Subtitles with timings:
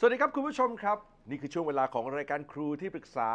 [0.00, 0.98] สวัสดีครับคุณผู้ชมครับ
[1.30, 3.30] นี่คือช่วงเวลาของรายการครูที่ปรึกษา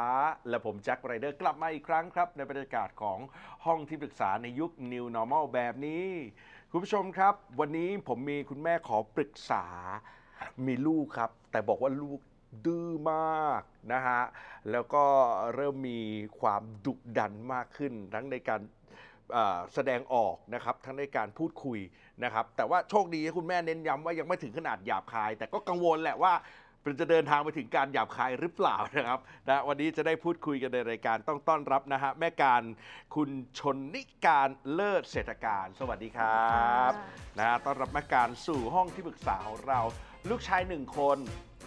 [0.50, 3.20] และผมแจ็คไรเดอร์กลับมาอีกครั้งครับ ในบรรยากาศของ
[3.66, 6.08] ห้องที่ปรึกษาในยุค New Normal แบบนี้
[6.72, 9.66] คุณผู้ชมครับ วันนี้ผมมีคุณแม่ขอปรึกษา
[10.66, 12.20] มีลูกครับ แต่บอกว่าลูก
[12.66, 13.62] ดื้อมาก
[13.94, 14.22] นะฮะ
[14.72, 15.04] แล้วก็
[15.56, 16.00] เริ่มมี
[16.40, 18.62] ความดุดันมากขึ้นทั้งในการ
[19.74, 21.80] แสดงออกนะครับทั้งในการพูดคุย
[22.24, 26.34] นะครับแต่ว่าโชคดีที่คุณแม่เน้นย้ำว่ายังไม่ถึงขนาดหยาบคาย แต่ก็กังวลแหละว่า
[26.86, 29.20] มันจะเดินทางไปถึงการหยาบคายหรือเปล่านะครับ
[29.50, 32.62] นะวันนี้จะได้พูดคุยกันในรายการต้องต้อนรับนะฮะแม่การ
[33.16, 36.92] คุณชนนิการเลิศเศรษฐการ สวัสดีครับ
[37.38, 39.80] นะฮะต้อนรับแม่การสู่ห้องที่ปรึกษาของเรา
[40.30, 41.18] ลูกชายหนึ่งคน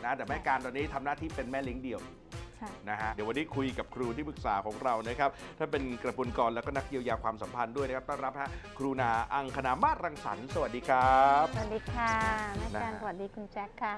[0.04, 2.45] นะแต่แม่การตอนนี้ทำหน้าที่เป็นแม่เลี้ยงเดี่ยวใช่
[2.90, 12.12] นะฮะเดี๋ยววันนี้คุยกับครูที่ปรึกษาของเรานะครับถ้านเป็นกระบวนกรแล้วก็นักเยียวยาความสัมพันธ์ด้วยนะครับต้อนรับฮะครูนาอังคณามาศรังสรรค์สวัสดีครับสวัสดีค่ะ
[12.56, 13.96] แม่นะการฮะสวัสดีคุณแจ็คค่ะ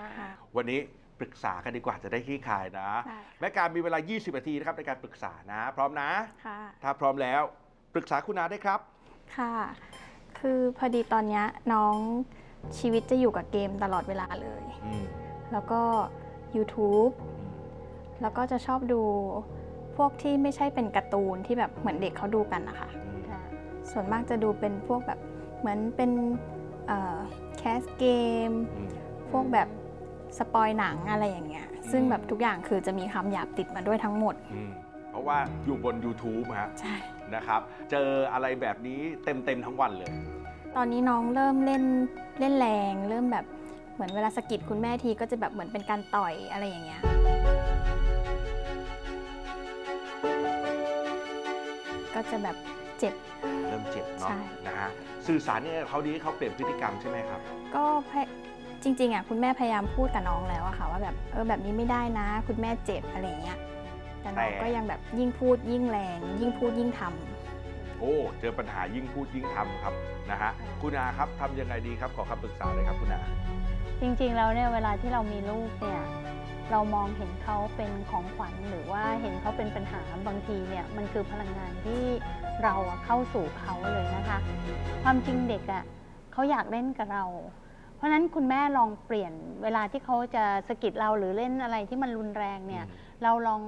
[0.57, 0.79] วันนี้
[1.19, 6.11] ปรึกษากันดีกว่าจะได้คลี่คลายนะใช่แม่การมีเวลา 20 นาทีนะครับในการปรึกษานะ พร้อมนะ
[6.47, 7.43] ค่ะถ้าพร้อมแล้ว
[7.95, 8.81] ปรึกษาคุณนาได้ครับ
[9.37, 9.55] ค่ะ
[10.39, 11.97] คือพอดีตอนเนี้ยน้อง
[12.79, 15.05] ชีวิตจะอยู่กับเกมตลอดเวลาเลยอืม
[15.53, 15.81] แล้วก็
[16.57, 17.13] YouTube
[18.23, 19.01] แล้วก็จะชอบดู
[19.97, 23.41] พวกที่ไม่ใช่เป็นการ์ตูนที่แบบเหมือนเด็กเขาดูกันนะคะอืมค่ะ
[23.91, 25.19] ส่วนมากจะดูเป็นพวกแบบ
[25.61, 26.11] เหมือนเป็น
[27.59, 28.05] แคสเก
[28.49, 28.91] มอืม
[29.31, 29.69] พวกแบบ
[30.39, 34.71] สปอยหนังอะไรอย่างเงี้ย ซึ่งแบบทุกอย่างคือจะมีคำหยาบติดมาด้วยทั้งหมดอืม
[35.11, 36.97] เพราะว่าอยู่บน YouTube ฮะใช่
[37.35, 37.61] นะครับ
[37.91, 40.11] เจออะไรแบบนี้เต็มๆทั้งวันเลย
[40.77, 41.83] ตอนนี้น้องเริ่มเล่น
[42.41, 43.47] เล่นแรง เริ่มแบบ
[43.95, 47.01] เหมือนเวลาสะกิดคุณแม่ทีก็จะแบบเหมือนเป็นการต่อยอะไรอย่างเงี้ย
[52.19, 52.57] ก็จะแบบ
[52.99, 53.15] เจ็บ
[53.69, 54.89] เริ่มเจ็บเนาะใช่ นะฮะ
[55.27, 57.41] สื่อสารเนี่ยเขาดีให้เขาเปลี่ยนพฤติกรรมใช่ไหมครับ
[57.75, 58.27] ก็พย
[58.83, 63.59] จริงๆอะคุณแม่พยายามพูดกับน้องแล้วอะค่ะว่าแบบเออแบบนี้ไม่ได้นะ คุณแม่เจ็บอะไรอย่างเงี้ย
[64.21, 69.95] แต่น้องแต่ ก็ยังแบบยิ่งพูดยิ่งแรง ยิ่งพูดยิ่งทำโอ้เจอปัญหายิ่งพูดยิ่งทำครับ
[70.31, 70.51] นะฮะ
[70.83, 73.21] คุณอาครับทำยังไงดีครับขอคำปรึกษาเลยครับคุณอา
[74.01, 76.03] จริงๆ แล้วเนี่ยเวลาที่เรามีลูกเนี่ย
[76.73, 82.03] เรามองเห็นเขาเป็นของขวัญหรือว่าเห็นเขาเป็นปัญหาบางทีเนี่ยมันคือพลังงานที่
[82.63, 84.39] เราอะเข้าสู่เขาเลยนะคะ
[85.03, 85.85] ความจริงเด็กอะ
[86.33, 87.25] เขาอยากเล่นกับเรา
[87.95, 92.85] เพราะฉะนั้นคุณแม่ลองเปลี่ยนเวลาที่เขาจะสะกิดเราหรือเล่นอะไรที่มันรุนแรงเนี่ย
[93.23, 93.61] เราลอง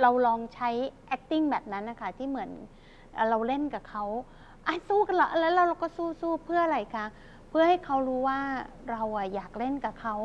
[0.00, 0.70] เราลองใช้
[1.16, 2.50] acting แบบนั้นนะคะที่เหมือน
[3.14, 4.04] เอ่อเราเล่นกับเขา
[4.64, 7.06] ไอ้สู้กันเหรอแล้วเราก็สู้สู้เพื่ออะไรคะ
[7.50, 8.40] เพื่อให้เขารู้ว่า
[8.90, 10.16] เราอะอยากเล่นกับเขา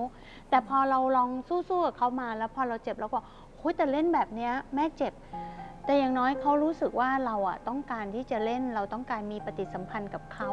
[0.50, 3.20] แต่พอเราลองสู้สู้กับเขามาแล้วพอเราเจ็บเราก็
[3.58, 5.14] โอ้ยแต่เล่นแบบเนี้ยแม่เจ็บ
[5.86, 10.52] แต่อย่างน้อยเขารู้สึกว่าเราอะต้องการที่จะเล่นเราต้องการมีปฏิสัมพันธ์กับเขา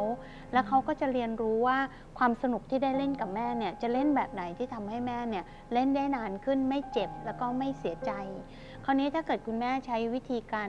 [0.52, 1.78] แล้วเขาก็จะเรียนรู้ว่า
[2.18, 8.12] ความสนุกที่ได้เล่นกับแม่เนี่ยจะเล่นแบบไหนที่ทำให้แม่เนี่ยเล่นได้นานขึ้นไม่เจ็บแล้วก็ไม่เสียใจ
[8.84, 10.68] คราวนี้ถ้าเกิดคุณแม่ใช้วิธีการ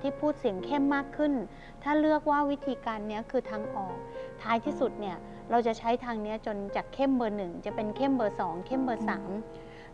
[0.00, 1.32] ที่พูดเสียงเข้มมากขึ้น
[1.82, 3.96] ถ้าเลือกว่าวิธีการนี้คือทางออก
[4.42, 5.16] ท้ายที่สุดเนี่ย
[5.50, 9.30] เราจะใช้ทางนี้จนจากเข้มเบอร์หนึ่งจะเป็นเข้มเบอร์สองเข้มเบอร์สาม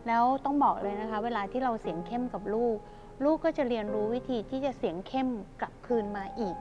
[0.07, 2.77] แล้วต้องบอกเลยนะคะ เวลาที่เราเสียงเข้มกับลูก
[3.23, 5.27] ลูกก็จะเรียนรู้วิธีที่จะเสียงเข้ม
[5.61, 6.55] กลับคืนมาอีก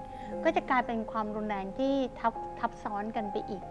[0.45, 3.63] ก็จะกลายเป็นความรุนแรงที่ทับทับซ้อนกันไปอีก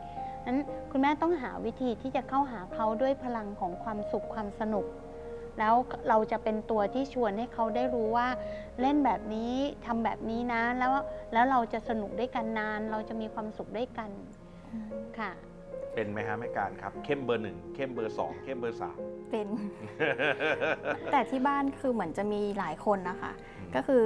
[0.46, 0.60] นั้น
[0.92, 4.86] คุณแม่ต้องหาวิธีที่จะเข้าหาเขาด้วยพลังของความสุขความสนุก
[5.60, 5.74] แล้ว
[6.10, 8.28] เราจะเป็นตัวที่ชวนให้เขาได้รู้ว่า
[8.82, 9.54] เล่นแบบนี้
[9.86, 10.92] ทำแบบนี้นะ แล้ว
[11.34, 14.10] แล้วเราจะสนุกด้วยกันนาน เราจะมีความสุขด้วยกัน
[15.20, 15.32] ค่ะ
[15.94, 18.98] เป็นไหมฮะแม่การครับ เข้มเบอร์หนึ่งเข้มเบอร์สองเข้มเบอร์สาม
[19.32, 19.48] เป็น
[21.12, 23.32] แต่ที่บ้านคือเหมือนจะมีหลายคนนะคะ
[23.76, 24.04] ก็คือ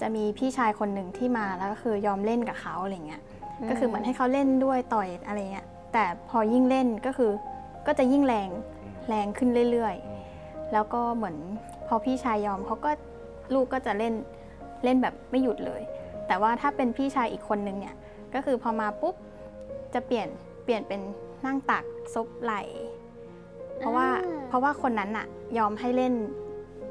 [0.00, 3.22] จะมีพี่ชายคนหนึ่งที่มาแล้วก็คือยอมเล่นกับเขาอะไรเงี้ย
[3.68, 7.30] ก็คือเหมือนให้เขาเล่นด้วยต่อยอะไรเงี้ย แต่พอยิ่งเล่นก็คือ
[7.86, 8.50] ก็จะยิ่งแรง
[9.08, 10.15] แรงขึ้นเรื่อย ๆ
[10.72, 11.36] แล้วก็เหมือน
[11.86, 12.90] พอพี่ชายยอมเขาก็
[13.54, 14.14] ลูกก็จะเล่น
[14.84, 15.82] เล่นแบบไม่หยุดเลย
[16.26, 17.96] แต่ว่าถ้าเป็นพี่ชายอีกคนนึงเนี่ย
[18.34, 19.14] ก็คือพอมาปุ๊บ
[19.94, 20.28] จะเปลี่ยน
[20.64, 21.00] เปลี่ยนเป็น
[21.46, 21.84] นั่งตัก
[22.14, 22.54] ซบไหล
[23.78, 25.26] เพราะว่าอ่าเพราะว่าคนนั้นอะ
[25.58, 26.14] ยอมให้เล่น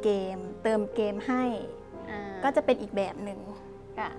[0.04, 1.44] เกม เติมเกมให้
[2.10, 3.40] อ่าก็จะเป็นอีกแบบหนึ่ง
[4.00, 4.10] ค่ะ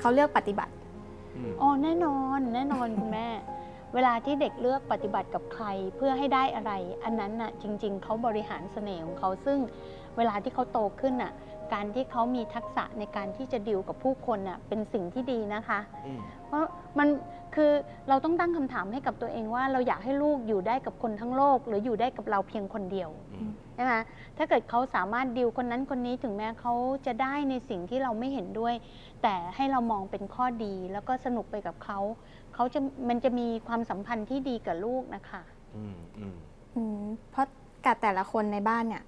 [0.00, 0.72] เขาเลือกปฏิบัติ
[1.36, 3.28] อืมอ๋อแน่นอนแน่นอนคุณแม่
[3.94, 6.72] เวลาที่เด็กเลือกปฏิบัติกับใครเพื่อให้ได้อะไร
[7.04, 9.58] อันนั้นน่ะจริง ๆเขาบริหารเสน่ห์ของเขาซึ่ง
[10.16, 11.32] เวลาที่เขาโตขึ้นน่ะ
[11.72, 16.64] การที่เขามีทักษะในการที่จะดิวกับผู้คนน่ะเป็นสิ่งที่ดีนะคะ อืม เพราะ
[16.98, 17.08] มัน
[17.54, 17.72] คือ
[18.08, 23.94] เราต้องตั้งคำถามให้กับตัวเองว่าเราอยากให้ลูกอยู่ได้กับคนทั้งโลก หรืออยู่ได้กับเราเพียงคนเดียวอืม ใช่ไหม
[24.36, 26.74] ถ้าเกิดเขาสามารถดิวคนนั้นคนนี้ถึงแม้เขา
[27.06, 28.74] จะได้ในสิ่งที่เราไม่เห็นด้วย
[29.22, 31.98] แต่ให้เรามองเป็นข้อดีแล้วก็สนุกไปกับเขา
[32.60, 35.42] เขาจะมันจะมีความสัมพันธ์ที่ดีกับลูกนะคะ
[35.76, 36.36] อืมอืม
[36.76, 37.46] อืมเพราะ
[37.84, 39.02] กับแต่ละคนในบ้านเนี่ย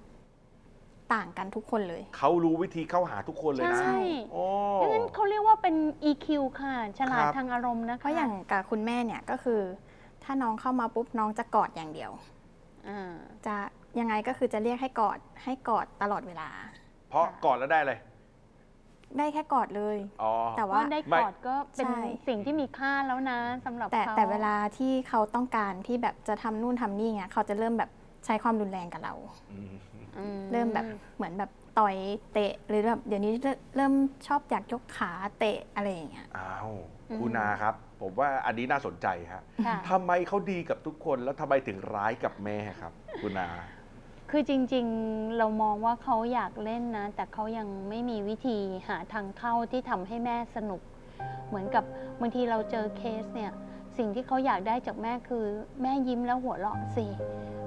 [1.13, 3.99] ต่างกันทุกคนเลย เขารู้วิธีเข้าหาทุกคนเลยนะใช่
[4.31, 4.45] โอ้
[4.81, 5.75] ดังนั้นเขาเรียกว่าเป็น
[6.09, 6.27] EQ
[6.59, 9.61] ค่ะ ฉลาดครับ ทางอารมณ์นะคะเพราะอย่างกับคุณแม่เนี่ยก็คือ
[10.23, 12.11] ถ้าน้องเข้ามาปุ๊บน้องจะกอดอย่างเดียว
[12.87, 13.13] อ่า
[13.45, 13.55] จะ
[13.99, 16.49] ยังไงก็คือจะเรียกให้กอดให้กอดตลอดเวลา
[17.09, 17.99] เพราะก่อนแล้วได้เลย
[19.17, 27.89] ได้แค่กอดเลย อ๋อ แต่ว่า ว่าได้ไม่กอดก็เป็นใช่ สิ่งที่มีค่าแล้วนะสำหรับแต่เขาแต่เวลาที่เขาต้องการที่แบบจะทำนู่นทำนี่เงี้ยเขาจะเริ่มแบบ
[28.25, 29.13] ใช้ความรุนแรงกับเรา
[29.51, 29.73] อืม
[30.17, 30.85] อืเริ่มแบบ
[31.15, 31.95] เหมือนแบบต่อย
[32.33, 33.93] เตะหรือแบบเดี๋ยวนี้เริ่มเริ่ม
[34.27, 36.71] ชอบอยากยกขาเตะอะไรอย่างเงี้ย อ้าว
[37.19, 43.47] คุณนาครับ ผมว่าอันนี้น่าสนใจฮะค่ะ ทำไมเขาดีกับทุกคนแล้วทำไมถึงร้ายกับแม่ครับ คุณนา
[44.33, 48.57] คือจริงๆ เรามองว่าเขาอยากเล่นนะ แต่เขายังไม่มีวิธี
[48.87, 50.81] หาทางเข้าที่ทำให้แม่สนุก
[51.47, 51.83] เหมือนกับ
[52.19, 53.51] บางทีเราเจอเคสเนี่ย
[53.97, 55.45] สิ่งที่เขาอยากได้จากแม่คือ
[55.81, 57.05] แม่ยิ้มแล้วหัวเราะสิ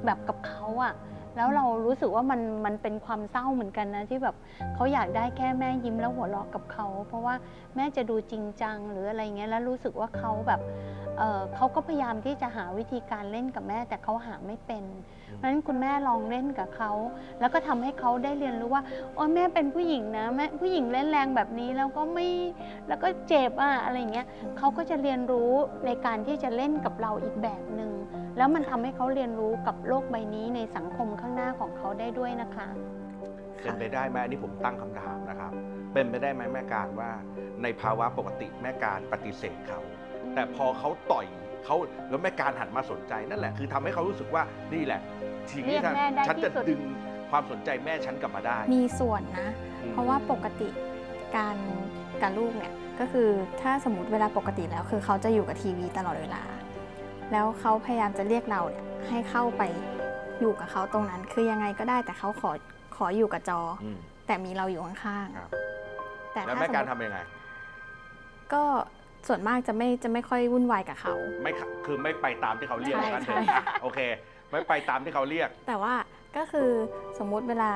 [0.05, 0.94] แบบกับเขาอะ
[1.37, 4.37] แล้วเรารู้สึกว่ามันมันเป็นความเศร้าเหมือนกันนะที่แบบ
[4.75, 7.34] เขาอยากได้แค่แม่ยิ้มแล้วหัวเราะกับเขา เพราะว่า
[7.76, 10.61] แม่จะดูจริงจังหรืออะไรเงี้ยแล้วรู้สึกว่าเขาแบบ
[11.19, 14.84] เออเขาก็พยายามที่จะหาวิธีการเล่นกับแม่ แต่เขาหาไม่เป็น
[15.43, 16.91] นั้นคุณแม่ลองเล่นกับเขา
[17.41, 18.83] แล้วก็ทำให้เขาได้เรียนรู้ว่า
[19.15, 22.27] โอ้แม่เป็นผู้หญิงนะแม่ผู้หญิงเล่นแรงแบบนี้แล้วก็ไม่
[22.89, 24.27] แล้วก็เจ็บอะอะไรเงี้ย
[24.59, 25.53] เขาก็จะเรียนรู้
[25.87, 27.93] ในการที่จะเล่นกับเราอีกแบบหนึ่ง
[28.37, 32.69] แล้วมันทำให้เขาเรียนรู้กับโลกใบนี้ในสังคมข้างหน้าของเขาได้ด้วยนะคะ
[33.63, 35.53] เป็นไปได้ไหมอันนี้ผมตั้งคำถามนะครับ
[35.93, 37.11] เป็นไปได้ไหมแม่การว่า
[37.63, 39.81] ในภาวะปกติแม่การปฏิเสธเขา
[40.35, 41.27] แต่พอเขาต่อย
[41.64, 41.76] เขา
[42.11, 44.43] แล้วแม่การหันมาสนใจนั่นแหละคือทำให้เขารู้สึกว่า
[44.75, 45.00] นี่แหละ
[45.50, 46.81] ทีนี้เรียกแม่ได้ฉันจะที่สุดดึง
[47.31, 49.49] ความสนใจแม่ฉันกลับมาได้ มีส่วนนะ
[49.82, 50.69] อืมเพราะว่าปกติ
[51.37, 51.56] การ
[52.22, 53.28] กับลูกเนี่ยก็คือ
[53.62, 56.43] ถ้าสมมติเวลาปกติแล้ว คือเขาจะอยู่กับทีวีตลอดเวลา
[57.32, 59.62] แล้วเขาพยายามจะเรียกเราเนี่ยให้เข้าไป
[60.40, 62.50] อยู่กับเขาตรงนั้น คือยังไงก็ได้แต่เขาขอ
[62.96, 67.20] ขออยู่กับจออืมแต่มีเราอยู่ข้างครับๆแต่แล้วถ้าแม่สมการมทำติยังไง
[68.52, 68.64] ก็
[69.29, 73.99] ส่วนมากจะไม่จะไม่ค่อยวุ่นวายกับเขา ไม่ค่ะคือไม่ไปตามที่เขาเรียกใช่ว่างั้นเถใช่อะอะโอเค
[74.50, 75.94] ไม่ไปตามที่เขาเรียก แต่ว่า
[76.37, 76.71] ก็คือ
[77.19, 77.73] สมมุติเวลา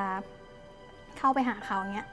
[1.18, 2.08] เข้าไปหาเขาเนี้ย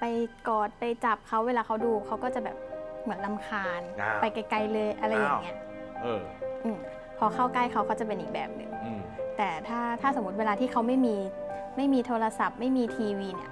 [0.00, 0.04] ไป
[0.48, 2.56] กอดไปจับเขาเวลาเขาดูเขาก็จะแบบ
[3.02, 5.56] เหมือนลำคาญ อ้าวไปไกลๆเลยอะไรอย่างเงี้ย
[6.02, 6.20] เออ
[6.64, 6.78] อืม
[7.18, 9.00] พอเข้าใกล้เขาเขาจะเป็นอีกแบบหนึ่งอืม
[9.36, 11.16] แต่ถ้าถ้าสมมติเวลาที่เขาไม่มี
[11.76, 13.50] ไม่มีโทรศัพท์ ไม่มีทีวีเนี่ย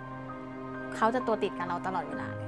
[0.97, 2.48] เขาจะตัวติดกับเราตลอดเวลาเลยอื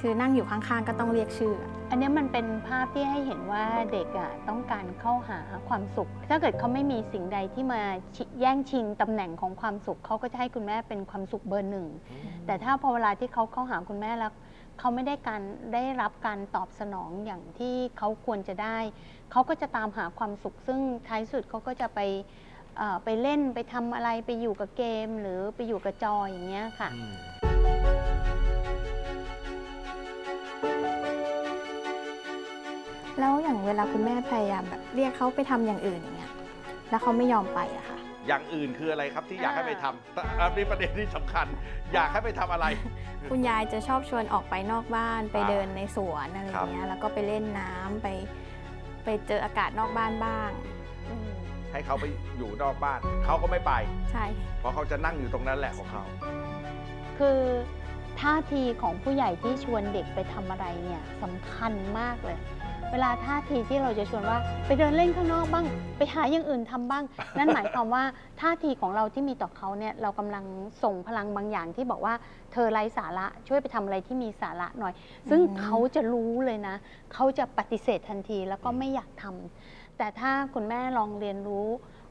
[0.00, 1.54] คือนั่งอยู่ข้างๆ ก็ต้องเรียกชื่อ
[1.90, 7.80] อันเนี้ยมันเป็นภาพที่ให้เห็นว่าเด็กอะต้องการเข้าหาความสุข ถ้าเกิดเขาไม่มีสิ่งใดที่มา
[8.16, 11.86] ชิแย่งชิงตำแหน่งของความสุขเขาก็จะให้คุณแม่เป็นความสุขเบอร์หนึ่ง
[12.46, 14.32] แต่ถ้าพอเวลาที่เขาเข้าหาคุณแม่แล้ว
[14.78, 15.42] เขาไม่ได้การ
[15.74, 18.78] ได้รับการตอบสนองอย่างที่เขาควรจะได้
[19.32, 22.00] เขาก็จะตามหาความสุข ซึ่งท้ายสุดเขาก็จะไป
[22.76, 26.88] เอ่อไปเล่นไปทำอะไรไปอยู่กับเกม หรือไปอยู่กับจออย่างเงี้ยค่ะ
[33.20, 36.32] แล้วอย่างเวลาคุณแม่พยายามแบบเรียกเขาไปทำอย่างอื่นอย่างเงี้ย
[36.90, 41.46] แล้วเขาไม่ยอมไปอะค่ะ อย่างอื่นคืออะไรครับที่อยากให้อ่าไปทำแต่อันนี้ประเด็นที่สำคัญ
[41.94, 42.66] อยากให้ไปทำอะไร
[43.30, 48.08] คุณยายจะชอบชวนออกไปนอกบ้านไปอ่าเดินในสวนอะไรอย่างเงี้ย แล้วก็ไปเล่นน้ำไป
[49.04, 50.50] ไปเจออากาศนอกบ้านบ้าง
[51.08, 51.30] อืม
[51.72, 52.04] ให้เขาไป
[52.38, 53.72] อยู่นอกบ้าน เขาก็ไม่ไป
[54.12, 54.24] ใช่
[54.58, 56.02] เพราะเขาจะนั่งอยู่ตรงนั้นแหละของเขา
[57.18, 57.40] คือ
[58.20, 62.38] ท่าทีของผู้ใหญ่ที่ชวนเด็กไปทำอะไรเนี่ยสำคัญมากเลย
[62.92, 65.66] เวลาท่าทีที่เราจะชวนว่าไปเดินเล่นข้างนอกบ้าง
[65.98, 67.04] ไปหาอย่างอื่นทำบ้าง
[67.38, 68.04] นั่นหมายความว่า
[68.40, 70.44] ท่าทีของเราที่มีต่อเขาเนี่ยเรากำลัง
[70.82, 72.14] ส่งพลังบางอย่างที่บอกว่า
[72.52, 74.92] เธอไร้สาระช่วยไปทำอะไรที่มีสาระหน่อย
[75.30, 76.76] ซึ่งเขาจะรู้เลยนะ
[77.12, 81.66] เขาจะปฏิเสธทันทีแล้วก็ไม่อยากทำแต่ถ้าคุณแม่ลองเรียนรู้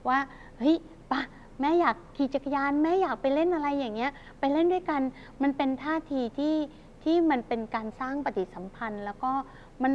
[0.07, 0.17] ว่า
[0.57, 0.75] เฮ้ย
[1.11, 1.21] ปะ
[1.61, 5.01] แม่อยากขี่จักรยาน แม่อยากไปเล่นอะไรอย่างเงี้ย ไปเล่นด้วยกัน
[5.41, 6.53] มันเป็นท่าทีที่
[7.03, 9.31] ที่มันเป็นการสร้างปฏิสัมพันธ์ แล้วก็
[9.83, 9.93] มัน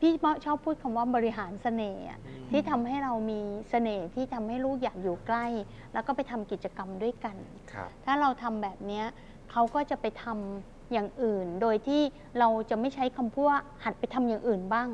[0.00, 2.18] พี่เมาะชอบพูดคำว่าบริหารเสน่ห์อะ
[2.50, 3.40] ที่ทำให้เรามี
[3.70, 5.46] เสน่ห์ที่ทำให้ลูกอยากอยู่ใกล้
[5.92, 7.36] แล้วก็ไปทำกิจกรรมด้วยกัน
[7.72, 9.04] ครับถ้าเราทำแบบเนี้ย
[9.50, 12.02] เขาก็จะไปทำอย่างอื่น โดยที่
[12.38, 14.88] เราจะไม่ใช้คำพูดว่าหัดไปทำอย่างอื่นบ้าง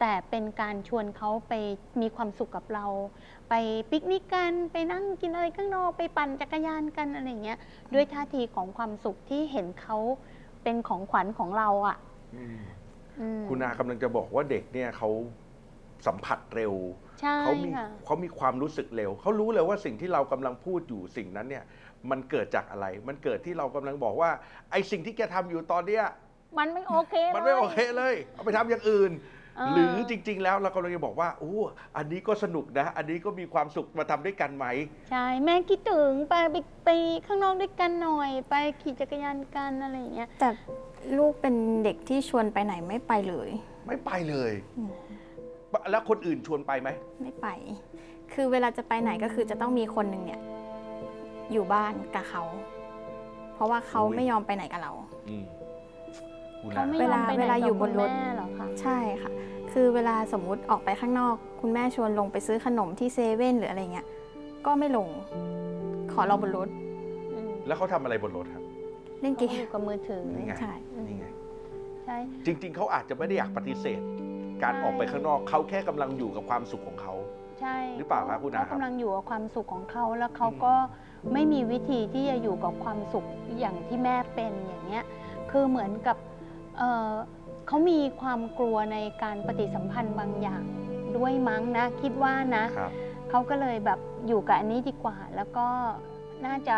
[0.00, 1.52] แต่เป็นการชวนเขาไป
[2.00, 2.86] มีความสุขกับเรา
[3.48, 3.54] ไป
[3.90, 7.58] ปิกนิกกันไปนั่งกินอะไรข้างนอกไปปั่นจักรยานกันอะไรอย่างเงี้ย
[7.94, 9.96] ด้วยท่าทีของความสุขที่เห็นเขา
[10.62, 11.96] เป็นของขวัญของเราอะ่ะ
[12.36, 12.62] อืม
[13.48, 15.10] คุณอากำลังจะบอกว่าเด็กเนี่ยเขา
[16.06, 16.74] สัมผัสเร็ว
[17.20, 21.64] ใช่เขามีค่ะ เขามีความรู้สึกเร็ว เขารู้เลยว่าสิ่งที่เรากำลังพูดอยู่สิ่งนั้นเนี่ย
[22.10, 24.30] มันเกิดจากอะไร มันเกิดที่เรากำลังบอกว่า
[24.70, 26.04] ไอ้สิ่งที่แกทำอยู่ตอนเนี้ย
[26.58, 29.12] มันไม่โอเคมันไม่ลยโอเคเลย เอาไปทำอย่างอื่นา
[29.74, 31.54] หรือจริง ๆ แล้วเรากำลังจะบอกว่าโอ้
[31.96, 34.66] อันนี้ก็สนุกนะ อันนี้ก็มีความสุขมาทำด้วยกันไหม
[35.10, 36.88] ใช่ แม่คิดถึงไปไปไป
[37.26, 40.48] ข้างนอกด้วยกันหน่อย ไปขี่จักรยานกันอะไรอย่างเงี้ยแต่
[41.18, 41.54] ลูกเป็น
[41.84, 43.48] เด็กที่ชวนไปไหนไม่ไปเลย
[43.86, 44.92] ไม่ไปเลยอืม
[45.90, 46.88] แล้วคนอื่นชวนไปไหม
[47.22, 47.46] ไม่ไป
[48.32, 50.40] คือเวลาจะไปไหนก็คือจะต้องมีคนหนึ่งเนี่ย
[51.52, 52.42] อยู่บ้านกับเขา
[53.54, 54.92] เพราะว่าเขาโอ้ยไม่ยอมไปไหนกับเรา
[55.30, 55.36] อื
[56.64, 59.30] มคุณเขานะไม่เวยอลามไปไหนเวลาอยู่กับบนรถคุณแม่เหรอคะใช่ค่ะ
[59.72, 64.06] คือเวลาสมมุติออกไปข้างนอก คุณแม่ชวนลงไปซื้อขนมที่เซเว่นหรืออะไรเงี้ย
[64.66, 65.08] ก็ไม่ลง
[66.12, 66.68] ขอเราบนรถ
[67.32, 68.64] อืมแล้วเขาทำอะไรบนรถครับ
[69.20, 70.72] เล่นเกเขาอมยู่กับมือถือนี่ไง ใช่
[71.08, 71.26] นี่ไง
[72.06, 72.16] ใช่
[72.46, 74.00] จริง ๆ เขาอาจจะไม่ได้อยากปฏิเสธ
[74.62, 77.14] การออกไปข้างนอกเขาแค่กำลังอยู่กับความสุขของเขา
[77.60, 80.74] ใช่หรือเปล่าครับคุณอาครับ เขากำลังอยู่กับความสุขของเขาแล้วเขาอืมก็
[81.32, 83.24] ไม่มีวิธีที่จะอยู่กับความสุข
[83.58, 85.04] อย่างที่แม่เป็นอย่างเงี้ย
[85.50, 86.16] คือเหมือนกับ
[86.78, 87.12] เอ่อ
[87.66, 90.62] เขามีความกลัวในการปฏิสัมพันธ์บางอย่าง
[91.16, 92.92] ด้วยมั้งนะ คิดว่านะครับ
[93.30, 95.66] เขาก็เลยแบบอยู่กับอันนี้ดีกว่า แล้วก็
[96.46, 96.76] น่าจะ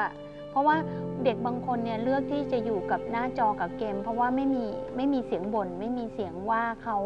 [0.50, 0.76] เพราะว่า
[1.24, 4.64] เด็กบางคนเนี่ยเลือกที่จะอยู่กับหน้าจอกับเกม เพราะว่าไม่มี
[4.96, 6.96] ไม่มีเสียงบ่นไม่มีเสียงว่าเขา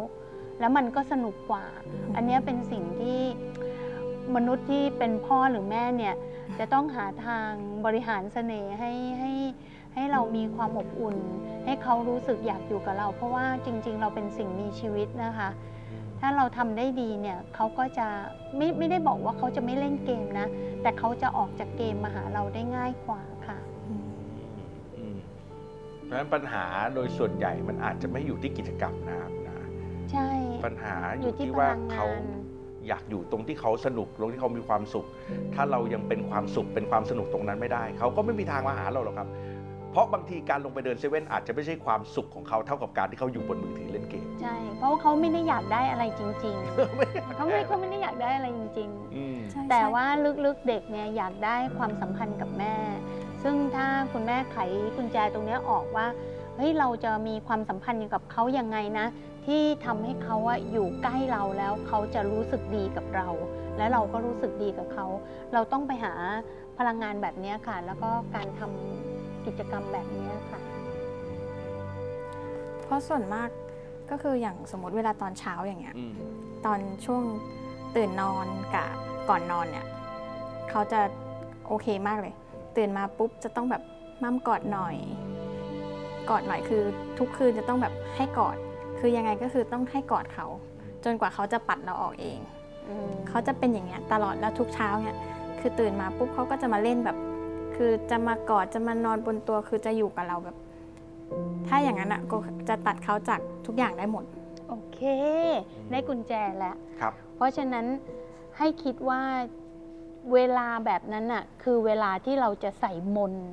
[0.60, 1.64] แล้วมันก็สนุกกว่า
[2.14, 3.20] อันเนี้ยเป็นสิ่งที่
[4.34, 6.14] มนุษย์ที่เป็นพ่อหรือแม่เนี่ย
[6.58, 7.50] จะต้องหาทาง
[7.84, 9.32] บริหารเสน่ห์ให้ให้
[9.94, 11.16] ให้เรามีความอบอุ่น
[11.64, 15.48] ให้เขารู้สึกอยากอยู่กับเรา เพราะว่าจริง ๆ เราเป็นสิ่งมีชีวิตนะคะ
[16.20, 18.06] ถ้าเราทำได้ดีเนี่ยเขาก็จะ
[18.56, 20.46] ไม่ไม่ได้บอกว่าเขาจะไม่เล่นเกมนะ
[20.82, 23.58] แต่เขาจะออกจากเกมมาหาเราได้ง่ายกว่าค่ะ
[24.98, 25.18] อืม
[26.04, 26.64] เพราะฉะนั้นปัญหา
[26.94, 29.66] โดยส่วนใหญ่มันอาจจะไม่อยู่ที่กิจกรรมนะครับนะ
[30.12, 30.30] ใช่
[30.66, 32.22] ปัญหาออยู่ยู่ที่ที่พว่าลังงาเขาน
[32.88, 35.06] อยากอยู่ตรงที่เขาสนุกตรงที่เขามีความสุข
[35.54, 39.28] ถ้าเรายังเป็นความสุขเป็นความสนุกตรงนั้นไม่ได้ เขาก็ไม่มีทางมาหาเราหรอกครับ
[39.92, 50.06] เพราะบางทีการลงไปเดินเซเว่นอาจจะไม่ใช่ความสุขของเขาเท่ากับการที่เขาอยู่บนมือถือเล่นเกม ใช่ เพราะว่าเขาไม่ได้อยากได้อะไรจริงๆเขาไม่เขาไม่ได้อยากได้อะไรจริง อืมใช่ๆ แต่ใช่ว่า
[50.44, 52.74] ลึกๆเด็กเนี่ยอยากได้ความสัมพันธ์กับแม่
[53.42, 54.56] ซึ่งถ้าคุณแม่ไข
[54.96, 56.06] กุญแจตรงเนี้ยออกว่า
[56.56, 59.06] เฮ้ยเราจะมีความสัมพันธ์อยู่กับเขายังไงนะ
[59.46, 63.28] ที่ทำให้เขาอะอยู่ใกล้เราแล้วเขาจะรู้สึกดีกับเรา
[63.78, 65.06] และเราก็รู้สึกดีกับเขา
[65.52, 66.12] เราต้องไปหา
[66.78, 69.07] พลังงานแบบเนี้ยค่ะ แล้วก็การทำ
[69.48, 70.60] กิจกรรมแบบเนี้ยค่ะ
[72.82, 73.48] เพราะส่วนมาก
[74.10, 76.12] ก็คืออย่างสมมติเวลาตอนเช้าอย่างเงี้ย อืม
[76.66, 77.22] ตอนช่วง
[77.96, 78.88] ตื่นนอนกับ
[79.28, 79.86] ก่อนนอนเนี่ย
[80.70, 81.00] เขาจะ
[81.66, 82.34] โอเคมากเลย
[82.76, 83.82] ตื่นมาปุ๊บจะต้องแบบ
[84.22, 84.96] มั่มกอดหน่อย
[86.30, 86.82] กอดหน่อยคือ
[87.18, 88.56] ทุกคืนจะต้องแบบให้กอด
[88.98, 90.46] คือยังไงก็คือต้องให้กอดเขา
[91.04, 92.38] จนกว่าเขาจะปัดเราออกเอง
[92.88, 95.16] อืมเขาจะเป็นอย่างเงี้ยตลอดแล้วทุกเช้าเนี่ย
[95.60, 97.16] คือตื่นมาปุ๊บเขาก็จะมาเล่นแบบ
[97.78, 100.56] คือจะมากอดจะมานอนบนตัวคือจะอยู่กับเราแบบ
[101.66, 102.36] ถ้าอย่างนั้นอะก็
[102.68, 104.24] จะตัดเขาจากทุกอย่างได้หมด
[104.68, 105.00] โอเค
[105.90, 107.86] ได้กุญแจแล้ว ครับ เพราะฉะนั้น
[108.58, 109.20] ให้คิดว่า
[110.32, 113.46] เวลาแบบนั้นน่ะ คือเวลาที่เราจะใส่มนต์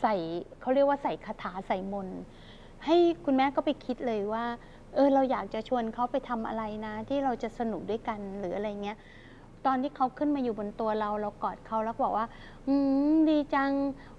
[0.00, 0.14] ใส่
[0.60, 2.18] เขาเรียกว่าใส่คาถาใส่มนต์
[2.84, 4.44] ให้คุณแม่ก็ไปคิดเลยว่า
[4.94, 8.98] เออเราอยากจะชวนเขาไปทำอะไรนะ ที่เราจะสนุกด้วยกันหรืออะไรเงี้ย
[9.66, 12.26] ตอนที่เขาขึ้นมาอยู่บนตัวเราเรากอดเขาแล้วบอกว่า
[12.66, 12.74] อื
[13.10, 13.72] มดีจัง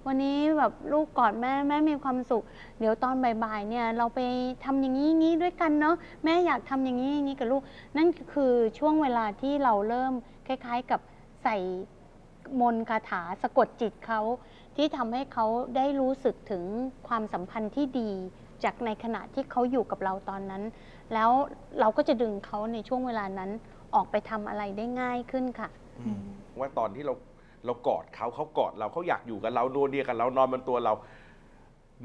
[0.05, 2.43] วันนี้แบบลูกกอดแม่แม่มีความสุข
[2.79, 4.19] เดี๋ยวตอนบ่ายๆเนี่ย เราไป
[4.63, 7.61] ทำอย่างนี้งนี้ด้วยกันเนาะแม่อยากทำอย่างนี้อย่างนี้กับลูก
[7.97, 10.13] นั่นคือช่วงเวลาที่เราเริ่ม
[10.47, 10.99] คล้าย ๆ กับ
[11.43, 11.57] ใส่
[12.59, 14.21] มนคาถาสะกดจิตเขา
[14.75, 16.63] ที่ทำให้เขาได้รู้สึกถึง
[17.07, 18.11] ความสัมพันธ์ที่ดี
[18.63, 20.63] จากในขณะที่เขาอยู่กับเราตอนนั้น
[21.13, 21.31] แล้ว
[21.79, 23.51] เราก็จะดึงเขาในช่วงเวลานั้น
[23.95, 26.25] ออกไปทำอะไรได้ง่ายขึ้นค่ะ อืม
[26.59, 27.13] ว่าตอนที่เรา
[27.65, 30.93] เรากอดเขาเขากอดเราเขาอยากอยู่กับเราโนวเนียกับเรานอนบนตัวเรา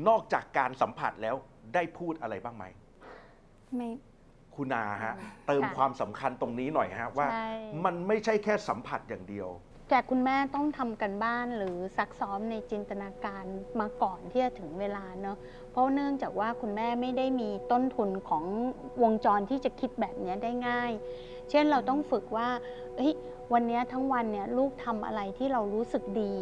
[0.09, 1.35] นอกจากการสัมผัสแล้ว
[1.75, 2.65] ได้พูดอะไรบ้างไหม
[3.77, 3.91] ไม่
[4.55, 5.15] คุณนาฮะ
[5.47, 7.51] เติมค่ะ ความสำคัญตรงนี้หน่อยฮะว่า ใช่
[7.85, 9.49] มันไม่ใช่แค่สัมผัสอย่างเดียว
[9.91, 13.45] แต่คุณแม่ต้องทำกันบ้านหรือซักซ้อมในจินตนาการ
[13.81, 15.37] มาก่อนที่จะถึงเวลาเนาะ
[15.71, 18.45] เพราะเนื่องจากว่าคุณแม่ไม่ได้มีต้นทุนของ
[19.03, 20.93] วงจรที่จะคิดแบบเนี้ยได้ง่าย
[21.51, 22.49] เช่นเราต้องฝึกว่า
[22.97, 23.13] เฮ้ย
[23.53, 26.35] วันนี้ทั้งวันเนี่ยลูกทำอะไรที่เรารู้สึกดี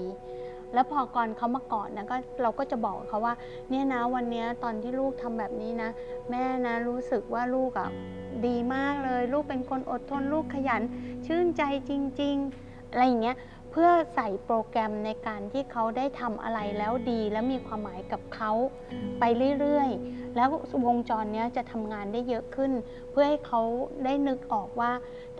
[0.74, 3.34] แล้วพอก่อนเขามาก่อนนะก็เราก็จะบอกเขาว่า
[3.70, 5.90] เนี่ยนะวันนี้ตอนที่ลูกทำแบบนี้นะ
[6.30, 7.88] แม่นะรู้สึกว่าลูกอะ่ะ
[8.46, 10.82] ดีมากเลย ลูกเป็นคนอดทนลูกขยัน
[11.26, 13.36] ชื่นใจจริง ๆ อะไรอย่างเงี้ย
[13.70, 18.52] เพื่อใส่โปรแกรมในการที่เขาได้ทำอะไรแล้วดี และมีความหมายกับเขา
[19.20, 19.24] ไป
[19.60, 20.48] เรื่อยๆ แล้ว
[20.86, 22.72] วงจรเนี้ยจะทำงานได้เยอะขึ้น
[23.10, 23.60] เพื่อให้เขา
[24.04, 24.90] ได้นึกออกว่า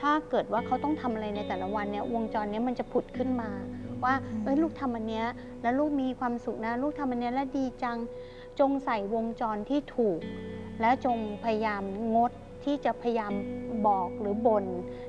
[0.01, 3.51] ถ้าเกิดว่าเขาต้องทำอะไรในแต่ละวันเนี่ยวงจรเนี้ยมันจะผุดขึ้นมา
[4.05, 5.27] ว่าเอ้ยลูกทำอันเนี้ย
[5.63, 7.99] แล้วลูกมีความสุขนะ ลูกทำอันเนี้ยแล้วดีจัง
[8.61, 10.19] จงใส่วงจรที่ถูก
[10.81, 11.83] และจงพยายาม
[12.15, 12.33] งด
[12.65, 13.33] ที่จะพยายาม
[13.87, 14.65] บอกหรือบ่น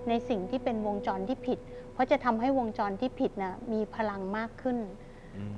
[0.07, 1.59] ในสิ่งที่เป็นวงจรที่ผิด
[1.93, 4.77] เพราะจะทำให้วงจรที่ผิดนะมีพลังมากขึ้น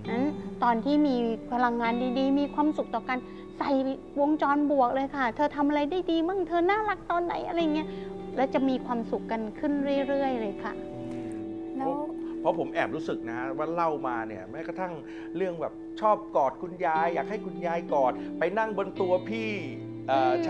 [0.09, 0.25] นั้น
[0.63, 1.15] ตอนที่มี
[1.51, 3.17] พลังงานดีๆ มีความสุขต่อกัน
[3.57, 3.69] ใส่
[4.21, 7.87] วงจรบวกเลยค่ะ เธอทำอะไรได้ดีมั่งเธอน่ารักตอนไหนอะไรเงี้ย
[8.35, 9.73] แล้วจะมีความสุขกันขึ้น
[10.07, 10.73] เรื่อย ๆ เลยค่ะ
[11.77, 11.91] แล้ว
[12.39, 14.93] เพราะผมแอบรู้สึกนะว่าเล่ามาเนี่ยแม้กระทั่ง
[15.35, 19.90] เรื่องแบบชอบกอดคุณยาย อยากให้คุณยายกอด ไปนั่งบนตัวพี่เอ่ออืม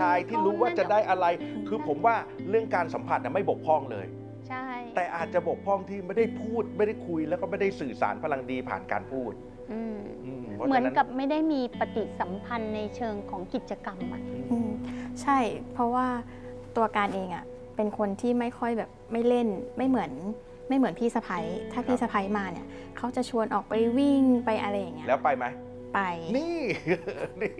[0.00, 1.26] ชายที่รู้ว่าจะได้อะไร
[1.68, 2.14] คือผมว่า
[2.48, 4.06] เรื่องการสัมผัสน่ะไม่บกพร่องเลย
[4.48, 9.32] ใช่ แต่อาจจะบกพร่องที่ไม่ได้พูดไม่ได้คุยแล้วก็ไม่ได้สื่อสารพลังดีผ่านการพูด
[9.72, 14.70] อืมอืมพราะเหมือนฉะกับไม่ได้มีปฏิสัมพันธ์ในเชิงของกิจกรรมอะอืม
[15.22, 15.38] ใช่
[15.72, 16.06] เพราะว่า
[16.76, 17.44] ตัวการเองอะ่ะ
[17.76, 20.10] เป็นคนที่ไม่ค่อยแบบไม่เล่นไม่เหมือน
[20.68, 22.66] ไม่เหมือนพี่สะพ้ยถ้าพี่สะพ้ยมาเนี่ย
[22.96, 25.44] เขาจะชวนออกไปวิ่งไปอะไรอย่างเงี้ยแล้วไปไหม
[25.94, 26.00] ไป
[26.36, 26.58] นี่
[27.42, 27.52] นี่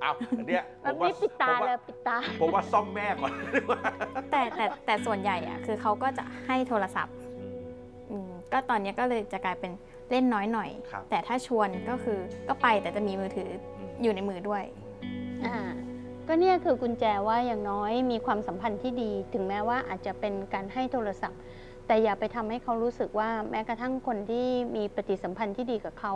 [0.00, 0.12] เอา
[0.46, 3.32] เนี่ยแบผบมว่านี้ปิดตาผมว่าเลยปิดตา ผมว่าซ่อมแม่ก่อน
[4.30, 7.14] แต่แต่แต่ส่วนใหญ่อะคือเขาก็จะให้โทรศัพท์
[8.10, 9.72] อืมก็ตอนเนี้ยก็เลยจะกลายเป็น
[10.10, 12.18] เล่นน้อยหน่อยครับแต่ถ้าชวนก็คือ
[12.48, 13.48] ก็ไปแต่จะมีมือถือ
[14.02, 14.64] อยู่ในมือด้วย
[15.44, 15.56] อ่า
[16.28, 21.40] ก็เนี่ยคือกุญแจว่าอย่างน้อยมีความสัมพันธ์ที่ดี ถึงแม้ว่าอาจจะเป็นการให้โทรศัพท์
[21.86, 26.14] แต่อย่าไปทำให้เขารู้สึกว่าแม้กระทั่งคนที่มีปฏิสัมพันธ์ที่ดีกับเขา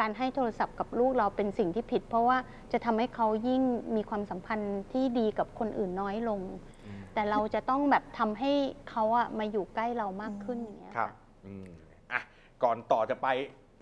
[0.00, 2.38] การให้โทรศัพท์กับลูกเราเป็นสิ่งที่ผิด เพราะว่า
[2.72, 3.62] จะทำให้เขายิ่ง
[3.96, 6.40] มีความสัมพันธ์ที่ดีกับคนอื่นน้อยลง
[7.14, 8.52] แต่เราจะต้องแบบทำให้
[8.90, 11.66] เขาอะมาอยู่ใกล้เรามากขึ้นอย่างเงี้ยครับค่ะอืม
[12.12, 12.20] อะ
[12.62, 13.28] ก่อนต่อจะไป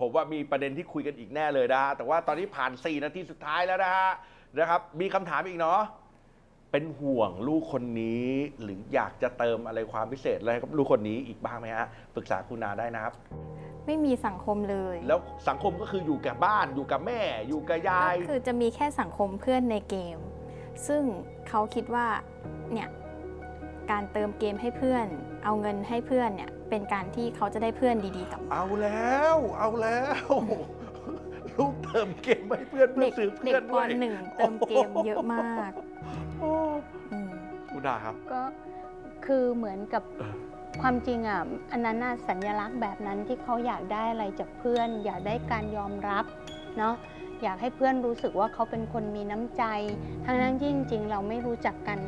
[0.00, 4.10] ผมว่ามีประเด็นที่คุยกันอีกแน่เลยนะฮะแต่ว่าตอนนี้ผ่าน 4 นาทีสุดท้ายแล้วนะฮะ
[4.58, 5.80] นะครับ มีคำถามอีกเนาะ
[6.72, 8.28] เป็นห่วงลูกคนนี้
[8.62, 13.14] หรืออยากจะเติมอะไรความพิเศษอะไรกับลูกคนนี้อีกบ้างไหมฮะปรึกษาคุณนาได้นะครับ
[13.86, 20.18] ไม่มีสังคมเลย แล้วสังคมก็คืออยู่กับบ้านอยู่กับแม่ อยู่กับยาย ก็คือจะมีแค่สังคมเพื่อนในเกม
[20.86, 21.02] ซึ่ง
[21.48, 22.06] เขาคิดว่า
[22.72, 22.88] เนี่ย
[23.90, 25.06] การเติมเกมให้เพื่อน
[25.44, 30.30] เอาเงินให้เพื่อนเนี่ยเป็นการที่เขาจะได้เพื่อนดีๆกลับมาเอาแล้ว เอาแล้ว
[31.56, 35.72] ลูกเติมเกมให้เพื่อนเพื่เด็อกซื้อเด็เพื่อกนปด้วย หนึ่งเติมเกมเยอะมาก
[36.40, 36.52] โอ้
[37.10, 37.30] อืม
[37.70, 38.40] คุณนาครับ ก็
[39.26, 40.34] คือเหมือนกับเออ
[40.80, 41.40] ความจริงอะ
[41.72, 46.24] อันนั้นน่ะสัญลักษณ์แบบนั้นที่เขาอยากได้อะไรจากเพื่อน อยากได้การยอมรับ
[46.78, 46.94] เนาะ
[47.42, 49.64] อยากให้เพื่อนรู้สึกว่าเขาเป็นคนมีน้ำใจ
[50.24, 51.98] ทั้งนั้นที่จริง ๆ เราไม่รู้จักกัน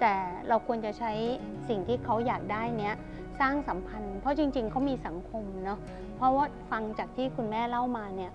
[0.00, 0.14] แต่
[0.48, 1.12] เราควรจะใช้
[1.68, 2.94] สิ่งที่เขาอยากได้เนี้ย
[3.40, 5.78] สร้างสัมพันธ์ เพราะจริง ๆเขามีสังคมเนาะ
[6.16, 8.32] เพราะว่าฟังจากที่คุณแม่เล่ามาเนี่ย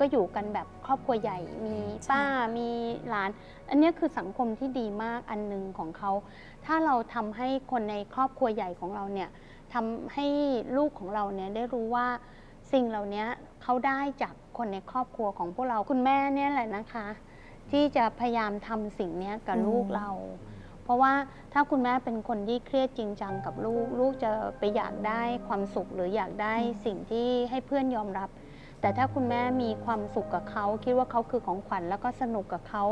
[0.00, 1.76] ก็อยู่กันแบบครอบครัวใหญ่มี
[2.10, 2.22] ป้า
[2.58, 2.68] มี
[3.08, 3.30] หลาน
[3.68, 6.10] อันเนี้ยคือสังคมที่ดีมากอันหนึ่งของเขา
[6.66, 9.28] ถ้าเราทำให้คนในครอบครัวใหญ่ของเราเนี่ย
[9.74, 10.26] ทำให้
[10.76, 12.06] ลูกของเราเนี่ยได้รู้ว่า
[12.72, 13.24] สิ่งเหล่านี้
[13.62, 17.06] เขาได้จากคนในครอบครัวของพวกเราคุณแม่เนี่ยแหละนะคะ
[17.70, 20.10] ที่จะพยายามทำสิ่งเนี้ยกับอืมลูกเรา
[20.84, 21.12] เพราะว่า
[21.52, 28.28] ถ้าคุณแม่เป็นคนที่เครียดจริงจังกับลูก ลูกจะไปอยากได้ความสุขหรืออยากได้สิ่งที่ให้เพื่อนยอมรับ
[28.80, 32.84] แต่ถ้าคุณแม่มีความสุขกับเขา คิดว่าเขาคือของขวัญแล้วก็สนุกกับเขา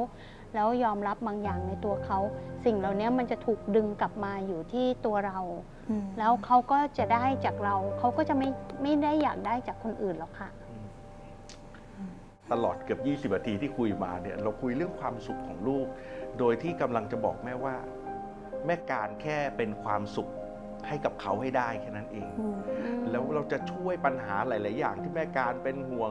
[0.55, 2.19] แล้วยอมรับบางอย่างในตัวเขา
[2.65, 5.39] สิ่งเหล่านี้มันจะถูกดึงกลับมาอยู่ที่ตัวเรา
[5.91, 8.49] อืมแล้วเขาก็จะได้จากเรา เขาก็จะไม่
[8.83, 10.49] ไม่ได้อยากได้จากคนอื่นหรอกค่ะ
[12.53, 13.01] ตลอดเกือบ
[13.33, 15.87] 20นาทีที่คุยมาเนี่ยเราคุยเรื่องความสุขของลูก
[16.39, 17.77] โดยที่กำลังจะบอกแม่ว่า
[18.67, 20.29] แม่การแค่เป็นความสุข
[20.89, 22.59] ให้กับเขาให้ได้แค่นั้นเองอืม
[23.11, 26.11] แล้วเราจะช่วยปัญหาหลาย ๆ อย่างที่แม่การเป็นห่วง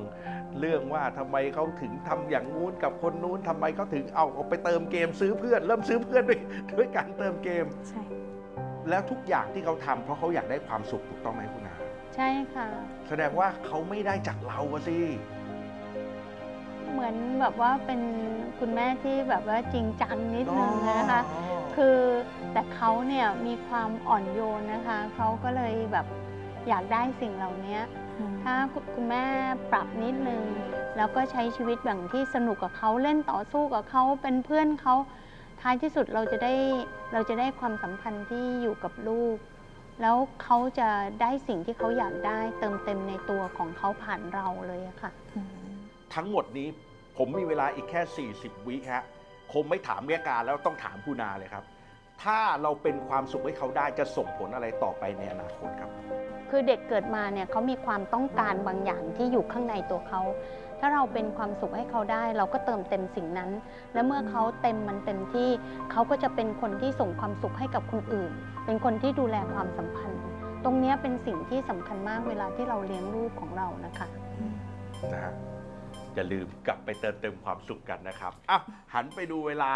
[0.59, 6.39] เรื่องว่าทำไมเขาถึงทำอย่างงู้นกับคนนู้นทำไมเขาถึงเอาเอาไปเติมเกมซื้อเพื่อน เริ่มซื้อเพื่อนด้วย
[6.77, 8.01] ด้วยการเติมเกมใช่
[8.89, 11.75] แล้วทุกอย่างที่เขาทำเพราะเขาอยากได้ความสุขถูกต้องไหมคุณอา
[12.15, 12.67] ใช่ค่ะ
[13.07, 14.97] แสดงว่าเขาไม่ได้จากเราอะสิ
[16.91, 18.01] เหมือนแบบว่าเป็น
[18.59, 21.97] คุณแม่ที่แบบว่าจริงจังนิดนึงนะคะอ๋อ คือ
[22.53, 26.05] แต่เขาเนี่ยมีความอ่อนโยนนะคะเขาก็เลยแบบ
[26.67, 27.79] อยากได้สิ่งเหล่านี้
[28.43, 29.25] ถ้าคุณคุณแม่
[29.71, 30.43] ปรับนิดนึง
[30.97, 34.95] แล้วก็ใช้ชีวิตแบบที่สนุกกับเขาเล่นต่อสู้กับเขาเป็นเพื่อนเขา
[35.61, 36.53] ท้ายที่สุดเราจะได้
[37.13, 39.37] เราจะได้ความสัมพันธ์ที่อยู่กับลูก
[40.01, 40.89] แล้วเขาจะ
[41.21, 45.73] ได้สิ่งที่เขาอยากได้เติมเต็มในตัวของเขาผ่านเราเลยอะค่ะอืม
[46.15, 46.67] ทั้งหมดนี้
[47.17, 49.03] ผมมีเวลาอีกแค่ 40 วิฮะ
[49.53, 51.63] คงไม่ถามแม่การแล้วต้องถามคุณนาเลยครับ
[52.23, 55.91] ถ้าเราเป็นความสุขให้เขาได้จะส่งผลอะไรต่อไปในอนาคตครับ
[56.49, 60.21] คือเด็กเกิดมาเนี่ยเขามีความต้องการบางอย่างที่อยู่ข้างในตัวเขา
[60.79, 63.51] ถ้าเราเป็นความสุขให้เขาได้ เราก็เติมเต็มสิ่งนั้น
[63.93, 65.49] และเมื่อเขาเต็มมันเต็มที่
[65.91, 68.31] เขาก็จะเป็นคนที่ส่งความสุขให้กับคนอื่น
[68.65, 70.21] เป็นคนที่ดูแลความสัมพันธ์
[70.63, 74.07] ตรงเนี้ยเป็นสิ่งที่สำคัญมากเวลาที่เราเลี้ยงลูกของเรานะคะ
[75.13, 75.33] นะฮะ
[76.15, 78.61] อย่าลืมกลับไปเติมเต็มความสุขกันนะครับอ้าว
[78.93, 79.71] หันไปดูเวลา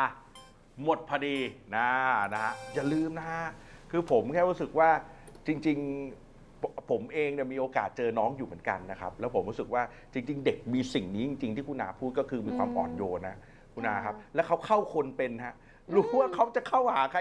[0.84, 1.38] หมดพอดี
[1.76, 1.88] นะ
[2.34, 3.46] นะฮะอย่าลืมนะฮะ
[3.92, 4.90] คือผมแค่รู้สึกว่า
[5.48, 5.78] จริง
[6.22, 13.38] ๆ ผมผมเองเนี่ยมีโอกาสเจอน้องอยู่เหมือนกันนะครับ แล้วผมรู้สึกว่าจริง ๆ เด็กมีสิ่งนี้จริง ๆ ที่คุณนาพูดก็คือมีความอืมอ่อนโยนนะ
[13.74, 15.56] คุณนาครับ แล้วเขาเข้าคนเป็นฮะ
[15.96, 17.20] รู้ว่าเขาจะเข้าหาใคร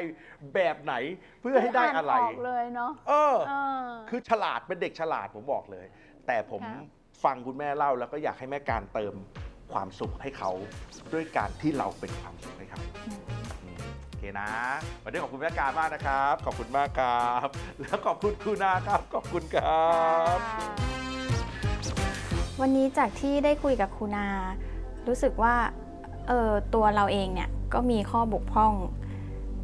[0.54, 0.94] แบบไหน
[1.40, 3.52] เพื่อให้ได้อะไร คืานออกเลยเนาะ เออ เอ
[3.86, 5.86] อ คือฉลาดเป็นเด็กฉลาดผมบอกเลย
[6.26, 9.14] แต่ผม ค่ะ ฟังคุณแม่เล่าแล้วก็อยากให้แม่การเติม
[9.72, 10.50] ความสุขให้เขา
[11.12, 12.80] ด้วยการที่เราเป็นความสุขให้เขา
[14.06, 14.48] โอเคนะ
[15.02, 17.46] วันนี้ขอบคุณแม่การมากนะครับ ขอบคุณมากครับ
[17.80, 19.88] แล้วขอบคุณคุณนาครับ ขอบคุณครั
[20.36, 20.38] บ
[22.60, 24.26] วันนี้จากที่ได้คุยกับครูนา
[25.08, 25.54] รู้สึกว่า
[26.28, 28.72] เออตัวเราเองเนี่ยก็มีข้อบกพร่อง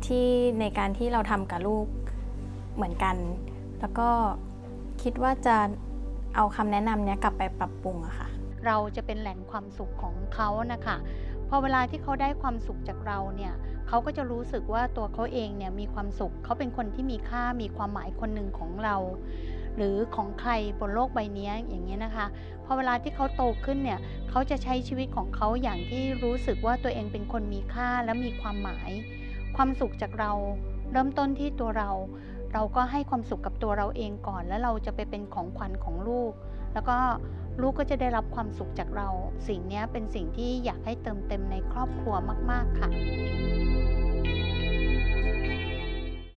[0.06, 0.26] ที่
[0.60, 1.86] ในการที่เราทำกับลูก
[2.74, 3.16] เหมือนกัน
[3.80, 4.08] แล้วก็
[5.02, 5.56] คิดว่าจะ
[6.34, 8.28] เอาคำแนะนำเนี้ยกลับไปปรับปรุงอะค่ะ
[8.66, 10.96] เราจะเป็นแหล่งความสุขของเขานะคะ
[11.48, 13.52] พอเวลาที่เขาได้ความสุขจากเราเนี่ย
[13.88, 18.96] เขาก็จะรู้สึกว่าตัวเขาเองเนี่ยมีความสุขเขาเป็นคนที่มีค่ามีความหมายคนหนึ่งของเรา
[19.76, 22.26] หรือของใครบนโลกใบนี้อย่างนี้ยนะคะ
[22.64, 23.98] พอเวลาที่เขาโตขึ้นเนี่ย
[24.30, 28.90] เขาจะใช้ชีวิตของเขาอย่างที่รู้สึกว่าตัวเองเป็นคนมีค่าและมีความหมาย
[29.56, 30.32] ความสุขจากเรา
[30.92, 31.90] เริ่มต้นที่ตัวเรา
[32.54, 36.32] เราก็ให้ความสุขกับตัวเราเองก่อน แล้วเราจะไปเป็นของขวัญของลูก
[36.74, 36.96] แล้วก็
[37.60, 39.08] ลูกก็จะได้รับความสุขจากเรา
[39.48, 42.14] สิ่งนี้เป็นสิ่งที่อยากให้เติมเต็มในครอบครัว
[42.50, 42.90] มาก ๆ ค่ะ